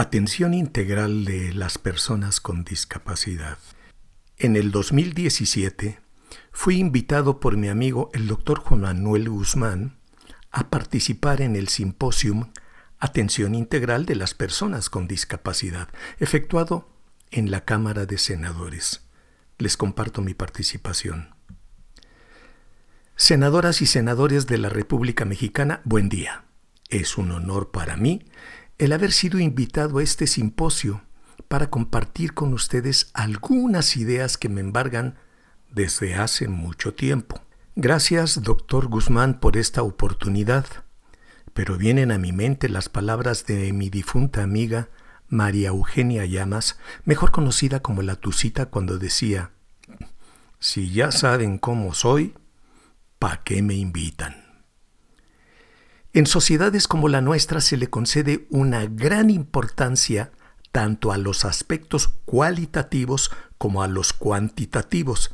[0.00, 3.58] Atención integral de las personas con discapacidad.
[4.36, 5.98] En el 2017
[6.52, 9.98] fui invitado por mi amigo el doctor Juan Manuel Guzmán
[10.52, 12.52] a participar en el simposium
[13.00, 15.88] Atención integral de las personas con discapacidad,
[16.20, 16.88] efectuado
[17.32, 19.04] en la Cámara de Senadores.
[19.58, 21.34] Les comparto mi participación.
[23.16, 26.44] Senadoras y senadores de la República Mexicana, buen día.
[26.88, 28.22] Es un honor para mí
[28.78, 31.02] el haber sido invitado a este simposio
[31.48, 35.18] para compartir con ustedes algunas ideas que me embargan
[35.70, 37.40] desde hace mucho tiempo.
[37.74, 40.66] Gracias, doctor Guzmán, por esta oportunidad,
[41.54, 44.88] pero vienen a mi mente las palabras de mi difunta amiga
[45.28, 49.50] María Eugenia Llamas, mejor conocida como la Tucita, cuando decía,
[50.58, 52.34] si ya saben cómo soy,
[53.18, 54.47] ¿pa' qué me invitan?
[56.18, 60.32] En sociedades como la nuestra se le concede una gran importancia
[60.72, 65.30] tanto a los aspectos cualitativos como a los cuantitativos.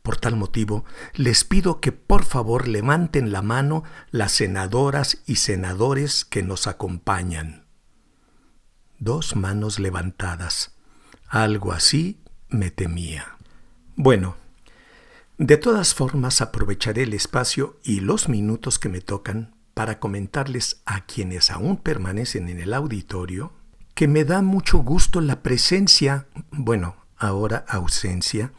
[0.00, 6.24] Por tal motivo, les pido que por favor levanten la mano las senadoras y senadores
[6.24, 7.66] que nos acompañan.
[9.00, 10.76] Dos manos levantadas.
[11.26, 13.38] Algo así me temía.
[13.96, 14.36] Bueno,
[15.36, 21.04] de todas formas aprovecharé el espacio y los minutos que me tocan para comentarles a
[21.06, 23.52] quienes aún permanecen en el auditorio
[23.94, 28.52] que me da mucho gusto la presencia, bueno, ahora ausencia,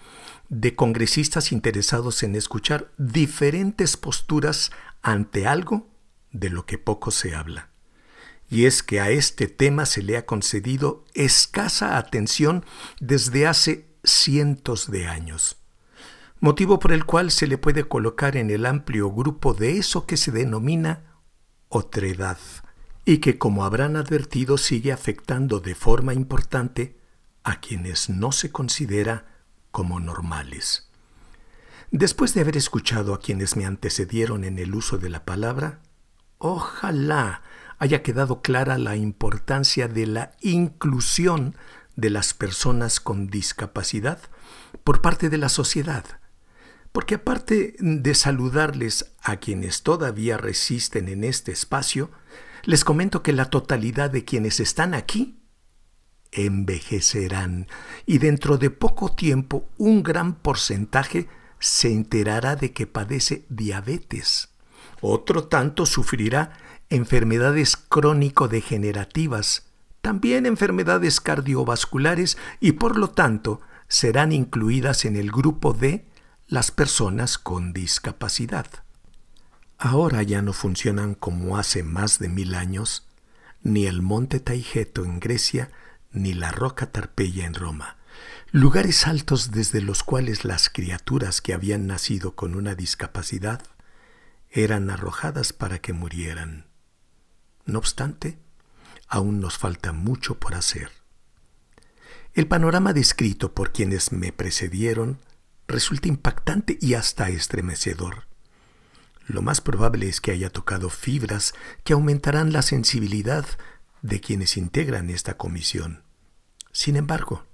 [0.50, 5.88] de congresistas interesados en escuchar diferentes posturas ante algo
[6.32, 7.70] de lo que poco se habla.
[8.50, 12.64] Y es que a este tema se le ha concedido escasa atención
[13.00, 15.58] desde hace cientos de años
[16.44, 20.18] motivo por el cual se le puede colocar en el amplio grupo de eso que
[20.18, 21.13] se denomina
[21.76, 22.38] otredad,
[23.06, 26.98] y que como habrán advertido sigue afectando de forma importante
[27.44, 29.26] a quienes no se considera
[29.72, 30.90] como normales.
[31.92, 35.80] Después de haber escuchado a quienes me antecedieron en el uso de la palabra,
[36.38, 37.42] ojalá
[37.80, 41.56] haya quedado clara la importancia de la inclusión
[41.96, 44.20] de las personas con discapacidad
[44.84, 46.06] por parte de la sociedad,
[46.94, 52.12] porque aparte de saludarles a quienes todavía resisten en este espacio,
[52.64, 55.40] les comento que la totalidad de quienes están aquí
[56.32, 57.68] envejecerán
[58.06, 61.28] y dentro de poco tiempo un gran porcentaje
[61.60, 64.50] se enterará de que padece diabetes.
[65.02, 66.54] Otro tanto sufrirá
[66.90, 69.66] enfermedades crónico-degenerativas,
[70.02, 76.06] también enfermedades cardiovasculares y por lo tanto serán incluidas en el grupo de
[76.54, 78.68] las personas con discapacidad.
[79.80, 83.08] Ahora ya no funcionan como hace más de mil años
[83.64, 85.72] ni el monte Taigeto en Grecia
[86.12, 87.98] ni la roca Tarpeya en Roma,
[88.52, 93.64] lugares altos desde los cuales las criaturas que habían nacido con una discapacidad
[94.52, 96.68] eran arrojadas para que murieran.
[97.66, 98.38] No obstante,
[99.08, 100.92] aún nos falta mucho por hacer.
[102.36, 105.18] El panorama descrito por quienes me precedieron
[105.68, 108.28] resulta impactante y hasta estremecedor.
[109.26, 111.54] Lo más probable es que haya tocado fibras
[111.84, 113.46] que aumentarán la sensibilidad
[114.02, 116.04] de quienes integran esta comisión.
[116.72, 117.46] Sin embargo,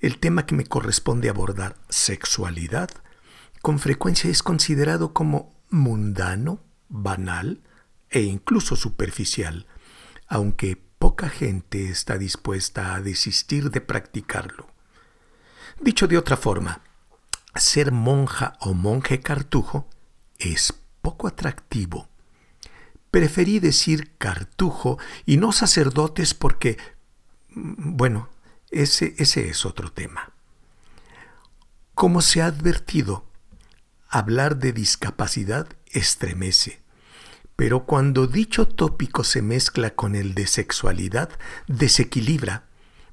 [0.00, 2.90] el tema que me corresponde abordar, sexualidad,
[3.62, 7.62] con frecuencia es considerado como mundano, banal
[8.10, 9.66] e incluso superficial,
[10.26, 14.68] aunque poca gente está dispuesta a desistir de practicarlo.
[15.80, 16.82] Dicho de otra forma,
[17.60, 19.88] ser monja o monje cartujo
[20.38, 22.08] es poco atractivo.
[23.10, 26.76] Preferí decir cartujo y no sacerdotes porque,
[27.50, 28.28] bueno,
[28.70, 30.32] ese, ese es otro tema.
[31.94, 33.24] Como se ha advertido,
[34.08, 36.80] hablar de discapacidad estremece,
[37.56, 41.30] pero cuando dicho tópico se mezcla con el de sexualidad,
[41.66, 42.64] desequilibra,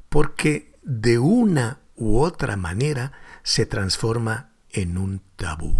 [0.09, 3.11] porque de una u otra manera
[3.45, 5.75] se transforma en un tabú.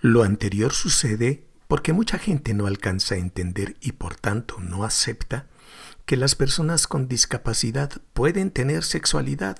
[0.00, 5.46] Lo anterior sucede porque mucha gente no alcanza a entender y por tanto no acepta
[6.06, 9.58] que las personas con discapacidad pueden tener sexualidad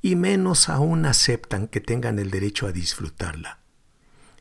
[0.00, 3.60] y menos aún aceptan que tengan el derecho a disfrutarla.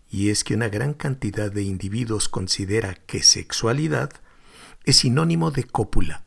[0.09, 4.11] Y es que una gran cantidad de individuos considera que sexualidad
[4.85, 6.24] es sinónimo de cópula,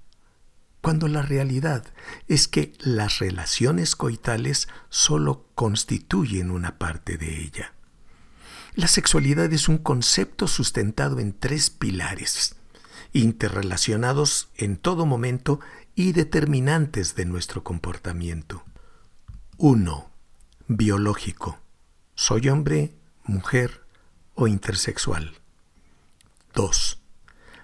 [0.81, 1.85] cuando la realidad
[2.29, 7.75] es que las relaciones coitales solo constituyen una parte de ella.
[8.75, 12.55] La sexualidad es un concepto sustentado en tres pilares,
[13.13, 15.59] interrelacionados en todo momento
[15.97, 18.65] y determinantes de nuestro comportamiento.
[19.57, 20.11] 1.
[20.69, 21.59] Biológico.
[22.15, 23.85] Soy hombre, mujer
[24.37, 25.35] o intersexual.
[26.55, 27.03] 2.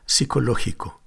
[0.05, 1.00] Psicológico.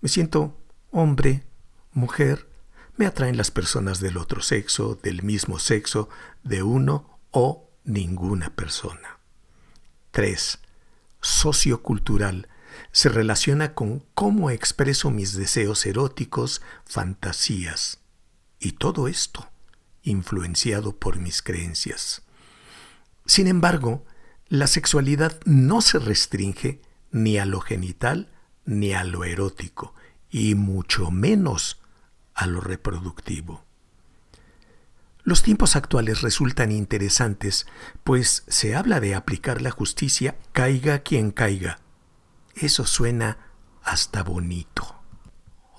[0.00, 0.56] Me siento
[0.92, 1.47] hombre,
[1.92, 2.48] mujer,
[2.96, 6.08] me atraen las personas del otro sexo, del mismo sexo,
[6.42, 9.18] de uno o ninguna persona.
[10.10, 10.58] 3.
[11.20, 12.48] Sociocultural.
[12.92, 18.00] Se relaciona con cómo expreso mis deseos eróticos, fantasías.
[18.58, 19.48] Y todo esto
[20.02, 22.22] influenciado por mis creencias.
[23.26, 24.04] Sin embargo,
[24.48, 26.80] la sexualidad no se restringe
[27.10, 28.32] ni a lo genital
[28.64, 29.94] ni a lo erótico,
[30.30, 31.80] y mucho menos
[32.34, 33.64] a lo reproductivo.
[35.24, 37.66] Los tiempos actuales resultan interesantes,
[38.02, 41.80] pues se habla de aplicar la justicia caiga quien caiga.
[42.54, 43.38] Eso suena
[43.82, 45.02] hasta bonito.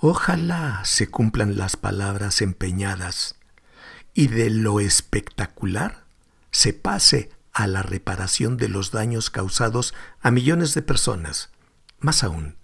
[0.02, 3.36] Ojalá se cumplan las palabras empeñadas
[4.14, 6.06] y de lo espectacular
[6.52, 11.50] se pase a la reparación de los daños causados a millones de personas.
[12.00, 12.58] Más aún,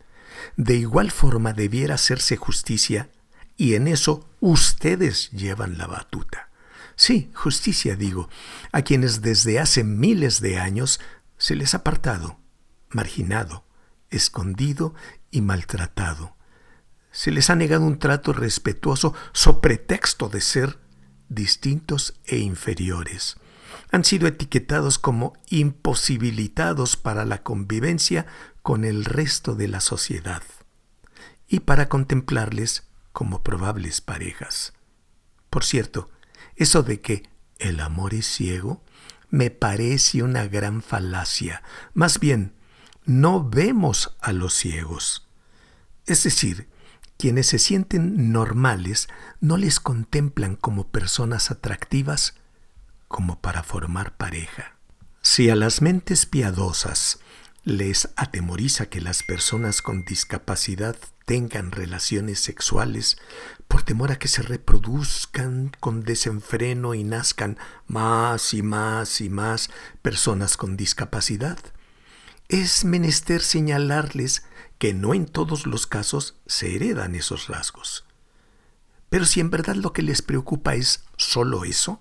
[0.58, 3.10] de igual forma debiera hacerse justicia
[3.58, 6.50] y en eso ustedes llevan la batuta.
[6.96, 8.30] Sí, justicia digo,
[8.72, 11.00] a quienes desde hace miles de años
[11.38, 12.40] se les ha apartado,
[12.90, 13.66] marginado,
[14.10, 14.94] escondido
[15.32, 16.36] y maltratado.
[17.12, 20.80] Se les ha negado un trato respetuoso so pretexto de ser
[21.30, 23.38] distintos e inferiores.
[23.92, 28.26] Han sido etiquetados como imposibilitados para la convivencia
[28.66, 30.42] con el resto de la sociedad
[31.48, 34.74] y para contemplarles como probables parejas.
[35.52, 36.10] Por cierto,
[36.56, 37.30] eso de que
[37.60, 38.84] el amor es ciego
[39.30, 41.62] me parece una gran falacia.
[41.94, 42.56] Más bien,
[43.06, 45.28] no vemos a los ciegos.
[46.08, 46.68] Es decir,
[47.20, 49.10] quienes se sienten normales
[49.42, 52.34] no les contemplan como personas atractivas
[53.10, 54.80] como para formar pareja.
[55.22, 57.20] Si a las mentes piadosas
[57.66, 60.96] les atemoriza que las personas con discapacidad
[61.26, 63.18] tengan relaciones sexuales
[63.68, 67.58] por temor a que se reproduzcan con desenfreno y nazcan
[67.88, 69.72] más y más y más
[70.04, 71.58] personas con discapacidad,
[72.50, 74.44] es menester señalarles
[74.78, 78.06] que no en todos los casos se heredan esos rasgos.
[79.10, 82.00] Pero si en verdad lo que les preocupa es solo eso,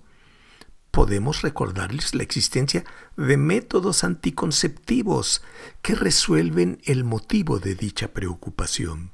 [0.95, 2.85] podemos recordarles la existencia
[3.17, 5.43] de métodos anticonceptivos
[5.81, 9.11] que resuelven el motivo de dicha preocupación.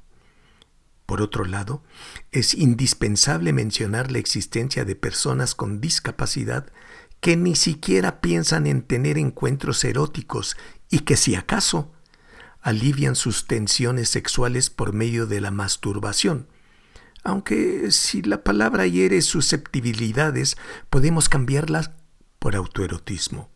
[1.07, 1.81] Por otro lado,
[2.31, 6.71] es indispensable mencionar la existencia de personas con discapacidad
[7.19, 10.57] que ni siquiera piensan en tener encuentros eróticos
[10.91, 11.91] y que si acaso
[12.61, 16.45] alivian sus tensiones sexuales por medio de la masturbación.
[17.23, 20.57] Aunque si la palabra hiere susceptibilidades,
[20.89, 21.95] podemos cambiarla
[22.39, 23.49] por autoerotismo,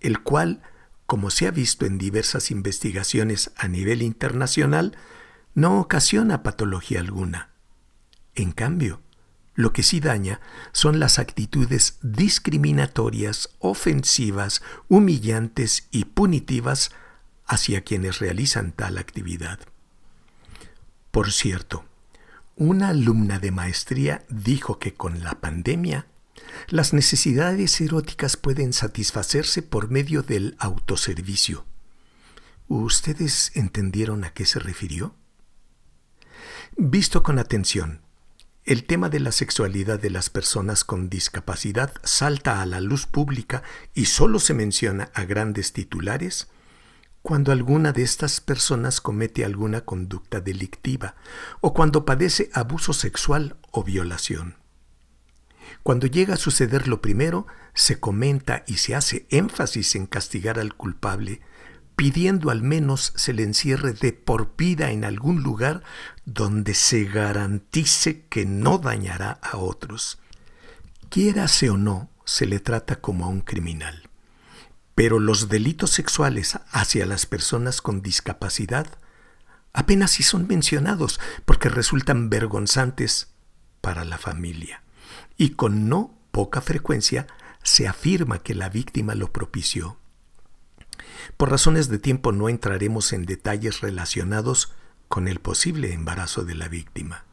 [0.00, 0.62] el cual,
[1.06, 4.96] como se ha visto en diversas investigaciones a nivel internacional,
[5.54, 7.50] no ocasiona patología alguna.
[8.34, 9.00] En cambio,
[9.54, 10.40] lo que sí daña
[10.72, 16.92] son las actitudes discriminatorias, ofensivas, humillantes y punitivas
[17.44, 19.60] hacia quienes realizan tal actividad.
[21.10, 21.84] Por cierto,
[22.56, 26.06] una alumna de maestría dijo que con la pandemia
[26.68, 31.64] las necesidades eróticas pueden satisfacerse por medio del autoservicio.
[32.68, 35.14] ¿Ustedes entendieron a qué se refirió?
[36.76, 38.00] Visto con atención,
[38.64, 43.62] el tema de la sexualidad de las personas con discapacidad salta a la luz pública
[43.92, 46.48] y solo se menciona a grandes titulares
[47.22, 51.14] cuando alguna de estas personas comete alguna conducta delictiva
[51.60, 54.56] o cuando padece abuso sexual o violación.
[55.82, 60.74] Cuando llega a suceder lo primero, se comenta y se hace énfasis en castigar al
[60.74, 61.40] culpable,
[61.96, 65.82] pidiendo al menos se le encierre de por vida en algún lugar
[66.24, 70.18] donde se garantice que no dañará a otros.
[71.08, 74.08] Quiérase o no, se le trata como a un criminal.
[74.94, 78.86] Pero los delitos sexuales hacia las personas con discapacidad
[79.72, 83.32] apenas si son mencionados porque resultan vergonzantes
[83.80, 84.82] para la familia.
[85.36, 87.26] Y con no poca frecuencia
[87.62, 89.98] se afirma que la víctima lo propició.
[91.36, 94.72] Por razones de tiempo no entraremos en detalles relacionados
[95.08, 97.24] con el posible embarazo de la víctima.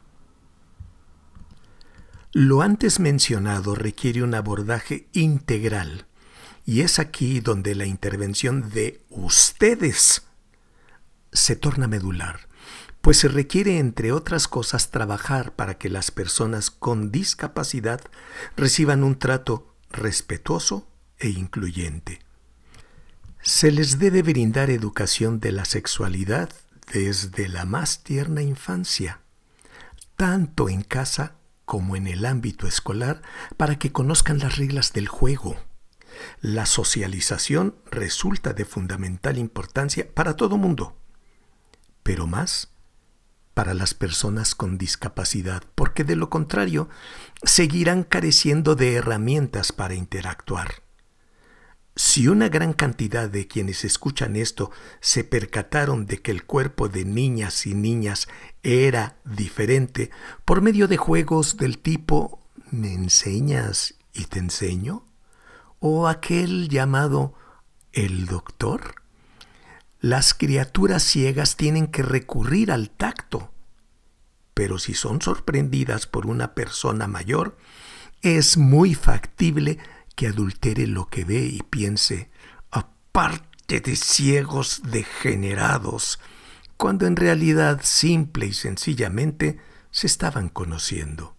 [2.32, 6.06] Lo antes mencionado requiere un abordaje integral
[6.70, 10.22] y es aquí donde la intervención de ustedes
[11.32, 12.46] se torna medular,
[13.00, 18.00] pues se requiere, entre otras cosas, trabajar para que las personas con discapacidad
[18.56, 20.86] reciban un trato respetuoso
[21.18, 22.20] e incluyente.
[23.42, 26.50] Se les debe brindar educación de la sexualidad
[26.92, 29.22] desde la más tierna infancia,
[30.14, 31.34] tanto en casa
[31.64, 33.22] como en el ámbito escolar,
[33.56, 35.56] para que conozcan las reglas del juego.
[36.40, 40.96] La socialización resulta de fundamental importancia para todo mundo,
[42.02, 42.70] pero más
[43.54, 46.88] para las personas con discapacidad, porque de lo contrario
[47.42, 50.82] seguirán careciendo de herramientas para interactuar.
[51.96, 57.04] Si una gran cantidad de quienes escuchan esto se percataron de que el cuerpo de
[57.04, 58.28] niñas y niñas
[58.62, 60.10] era diferente
[60.44, 65.04] por medio de juegos del tipo ¿me enseñas y te enseño?
[65.80, 67.34] O aquel llamado
[67.92, 68.94] el doctor,
[70.00, 73.52] las criaturas ciegas tienen que recurrir al tacto.
[74.54, 77.56] Pero si son sorprendidas por una persona mayor,
[78.22, 79.78] es muy factible
[80.14, 82.30] que adultere lo que ve y piense,
[82.70, 86.20] aparte de ciegos degenerados,
[86.76, 89.58] cuando en realidad simple y sencillamente
[89.90, 91.34] se estaban conociendo.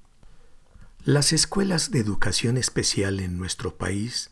[1.03, 4.30] Las escuelas de educación especial en nuestro país,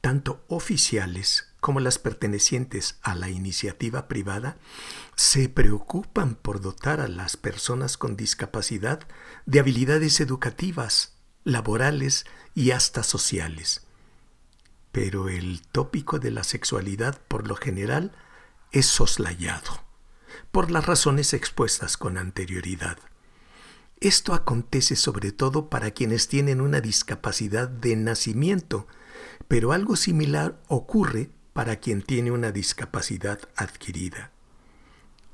[0.00, 4.56] tanto oficiales como las pertenecientes a la iniciativa privada,
[5.14, 9.00] se preocupan por dotar a las personas con discapacidad
[9.46, 11.12] de habilidades educativas,
[11.44, 13.82] laborales y hasta sociales.
[14.90, 18.12] Pero el tópico de la sexualidad por lo general
[18.72, 19.84] es soslayado,
[20.50, 22.98] por las razones expuestas con anterioridad.
[24.00, 28.86] Esto acontece sobre todo para quienes tienen una discapacidad de nacimiento,
[29.50, 34.30] pero algo similar ocurre para quien tiene una discapacidad adquirida.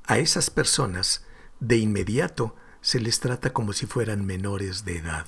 [0.06, 1.26] A esas personas,
[1.60, 5.26] de inmediato, se les trata como si fueran menores de edad,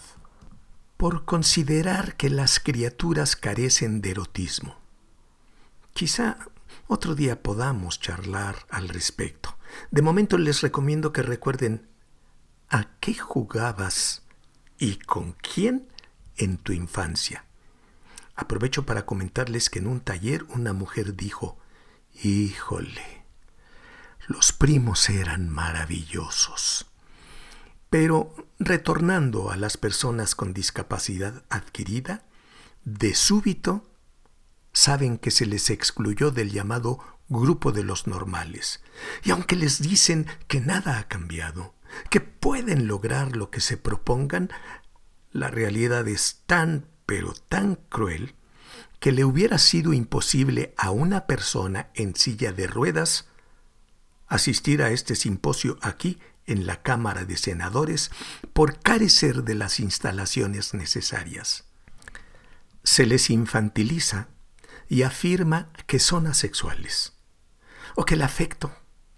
[0.97, 4.79] por considerar que las criaturas carecen de erotismo.
[5.93, 6.39] Quizá
[6.87, 9.59] otro día podamos charlar al respecto.
[9.91, 11.87] De momento les recomiendo que recuerden
[12.71, 14.23] ¿A qué jugabas
[14.79, 15.89] y con quién
[16.39, 17.45] en tu infancia?
[18.39, 21.59] Aprovecho para comentarles que en un taller una mujer dijo,
[22.23, 23.25] híjole,
[24.29, 26.87] los primos eran maravillosos.
[27.91, 32.23] Pero retornando a las personas con discapacidad adquirida,
[32.85, 33.91] de súbito
[34.73, 38.85] saben que se les excluyó del llamado grupo de los normales.
[39.25, 41.75] Y aunque les dicen que nada ha cambiado,
[42.09, 44.49] que pueden lograr lo que se propongan,
[45.33, 48.35] la realidad es tan, pero tan cruel
[49.01, 53.29] que le hubiera sido imposible a una persona en silla de ruedas
[54.27, 58.11] asistir a este simposio aquí en la Cámara de Senadores
[58.53, 61.65] por carecer de las instalaciones necesarias.
[62.85, 64.29] Se les infantiliza
[64.87, 67.15] y afirma que son asexuales,
[67.95, 68.71] o que el afecto,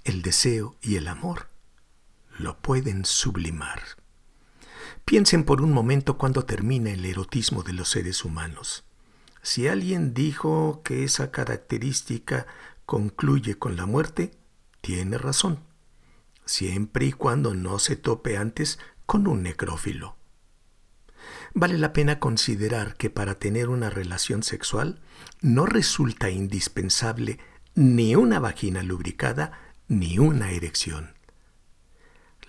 [0.05, 1.49] el deseo y el amor
[2.39, 4.00] lo pueden sublimar.
[5.05, 8.85] Piensen por un momento cuando termina el erotismo de los seres humanos.
[9.43, 12.47] Si alguien dijo que esa característica
[12.87, 14.33] concluye con la muerte,
[14.81, 15.61] tiene razón,
[16.45, 20.17] siempre y cuando no se tope antes con un necrófilo.
[21.55, 25.01] Vale la pena considerar que para tener una relación sexual
[25.41, 27.39] no resulta indispensable
[27.75, 29.53] ni una vagina lubricada
[29.89, 31.15] ni una erección.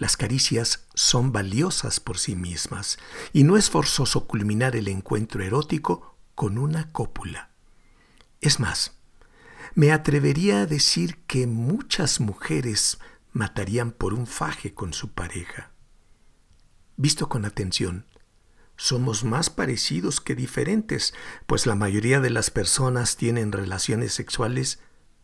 [0.02, 2.98] Las caricias son valiosas por sí mismas
[3.34, 7.52] y no es forzoso culminar el encuentro erótico con una cópula.
[8.40, 8.94] Es más,
[9.76, 12.98] me atrevería a decir que muchas mujeres
[13.32, 15.70] matarían por un faje con su pareja.
[16.98, 18.08] Visto con atención,
[18.78, 21.14] somos más parecidos que diferentes,
[21.46, 24.80] pues la mayoría de las personas tienen relaciones sexuales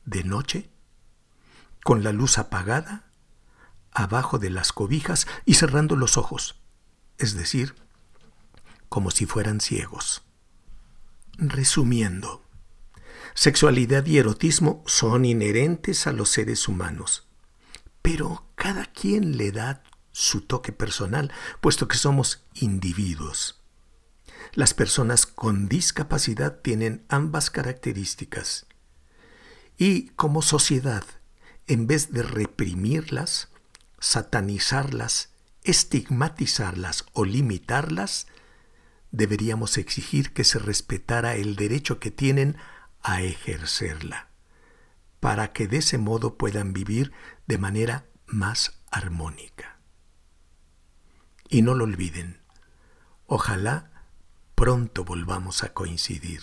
[0.05, 0.69] de noche,
[1.83, 3.06] con la luz apagada
[3.91, 6.59] abajo de las cobijas y cerrando los ojos,
[7.17, 7.75] es decir,
[8.89, 10.23] como si fueran ciegos.
[11.37, 12.43] Resumiendo,
[13.33, 17.27] sexualidad y erotismo son inherentes a los seres humanos,
[18.01, 23.61] pero cada quien le da su toque personal, puesto que somos individuos.
[24.53, 28.65] Las personas con discapacidad tienen ambas características
[29.77, 31.03] y como sociedad,
[31.67, 33.49] en vez de reprimirlas,
[33.99, 38.27] satanizarlas, estigmatizarlas o limitarlas,
[39.11, 42.57] deberíamos exigir que se respetara el derecho que tienen
[43.01, 44.29] a ejercerla,
[45.19, 47.11] para que de ese modo puedan vivir
[47.47, 49.79] de manera más armónica.
[51.49, 52.41] Y no lo olviden,
[53.25, 53.91] ojalá
[54.55, 56.41] pronto volvamos a coincidir.